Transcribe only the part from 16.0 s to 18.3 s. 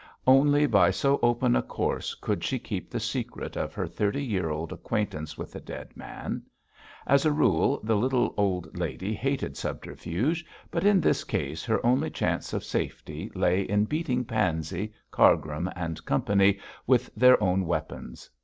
Company with their own weapons.